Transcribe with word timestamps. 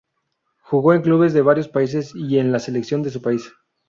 Jugó 0.63 0.93
en 0.95 1.03
clubes 1.03 1.31
de 1.31 1.43
varios 1.43 1.67
países 1.67 2.11
y 2.15 2.39
en 2.39 2.51
la 2.51 2.57
selección 2.57 3.03
de 3.03 3.11
su 3.11 3.21
país. 3.21 3.51